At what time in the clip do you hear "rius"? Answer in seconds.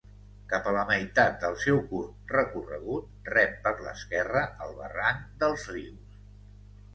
5.77-6.19